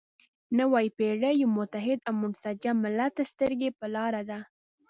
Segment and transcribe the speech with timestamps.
[0.59, 4.39] نوې پېړۍ یو متحد او منسجم ملت ته سترګې په لاره ده.